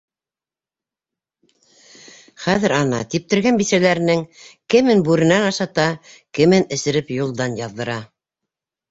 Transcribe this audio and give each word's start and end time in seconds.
Хәҙер, 2.45 2.73
ана, 2.77 3.01
типтергән 3.13 3.59
бисәләренең 3.59 4.23
кемен 4.75 5.03
бүренән 5.09 5.45
ашата, 5.49 5.85
кемен 6.39 6.65
эсереп 6.79 7.13
юлдан 7.17 7.55
яҙҙыра! 7.61 7.99